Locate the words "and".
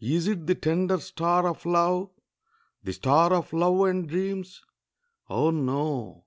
3.82-4.08